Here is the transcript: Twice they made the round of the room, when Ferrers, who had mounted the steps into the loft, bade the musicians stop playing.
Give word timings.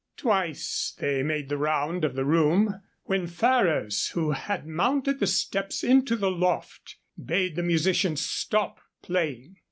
Twice 0.17 0.95
they 0.97 1.21
made 1.21 1.47
the 1.47 1.59
round 1.59 2.03
of 2.03 2.15
the 2.15 2.25
room, 2.25 2.81
when 3.03 3.27
Ferrers, 3.27 4.07
who 4.15 4.31
had 4.31 4.65
mounted 4.65 5.19
the 5.19 5.27
steps 5.27 5.83
into 5.83 6.15
the 6.15 6.31
loft, 6.31 6.95
bade 7.23 7.55
the 7.55 7.61
musicians 7.61 8.21
stop 8.21 8.79
playing. 9.03 9.57